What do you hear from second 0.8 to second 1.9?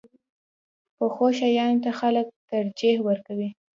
پخو شیانو